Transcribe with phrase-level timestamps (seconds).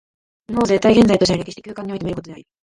[0.47, 2.47] 物を絶対現在としての歴史的空間において見ることであり、